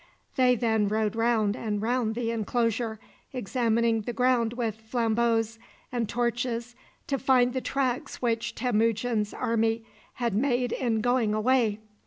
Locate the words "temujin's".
8.55-9.31